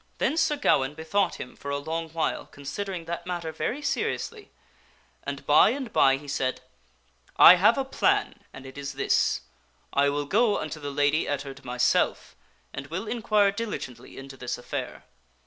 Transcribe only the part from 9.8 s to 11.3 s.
I will go unto the Lady